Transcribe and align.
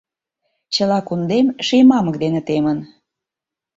Чыла 0.73 0.99
кундем 1.07 1.47
ший 1.67 1.83
мамык 1.89 2.15
дене 2.23 2.41
темын… 2.47 2.79